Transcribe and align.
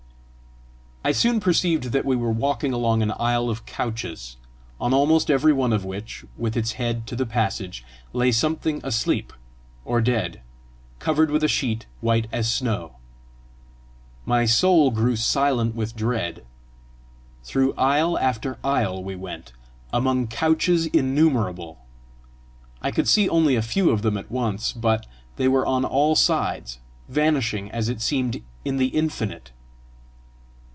I 1.03 1.13
soon 1.13 1.39
perceived 1.39 1.85
that 1.93 2.05
we 2.05 2.15
were 2.15 2.31
walking 2.31 2.73
along 2.73 3.01
an 3.01 3.09
aisle 3.13 3.49
of 3.49 3.65
couches, 3.65 4.37
on 4.79 4.93
almost 4.93 5.31
every 5.31 5.51
one 5.51 5.73
of 5.73 5.83
which, 5.83 6.23
with 6.37 6.55
its 6.55 6.73
head 6.73 7.07
to 7.07 7.15
the 7.15 7.25
passage, 7.25 7.83
lay 8.13 8.31
something 8.31 8.79
asleep 8.83 9.33
or 9.83 9.99
dead, 9.99 10.43
covered 10.99 11.31
with 11.31 11.43
a 11.43 11.47
sheet 11.47 11.87
white 12.01 12.27
as 12.31 12.51
snow. 12.51 12.97
My 14.25 14.45
soul 14.45 14.91
grew 14.91 15.15
silent 15.15 15.73
with 15.73 15.95
dread. 15.95 16.45
Through 17.43 17.73
aisle 17.79 18.19
after 18.19 18.59
aisle 18.63 19.03
we 19.03 19.15
went, 19.15 19.53
among 19.91 20.27
couches 20.27 20.85
innumerable. 20.85 21.79
I 22.79 22.91
could 22.91 23.07
see 23.07 23.27
only 23.27 23.55
a 23.55 23.63
few 23.63 23.89
of 23.89 24.03
them 24.03 24.19
at 24.19 24.29
once, 24.29 24.71
but 24.71 25.07
they 25.37 25.47
were 25.47 25.65
on 25.65 25.83
all 25.83 26.15
sides, 26.15 26.77
vanishing, 27.09 27.71
as 27.71 27.89
it 27.89 28.01
seemed, 28.01 28.43
in 28.63 28.77
the 28.77 28.89
infinite. 28.89 29.51